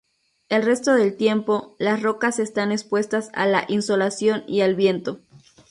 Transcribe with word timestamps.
El 0.49 0.63
resto 0.63 0.95
del 0.95 1.15
tiempo, 1.15 1.75
las 1.77 2.01
rocas 2.01 2.39
están 2.39 2.71
expuestas 2.71 3.29
a 3.35 3.45
la 3.45 3.65
insolación 3.67 4.43
y 4.47 4.61
al 4.61 4.73
viento. 4.73 5.19